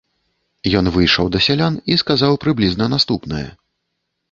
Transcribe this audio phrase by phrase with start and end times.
[0.79, 3.47] Ён выйшаў да сялян і сказаў прыблізна наступнае.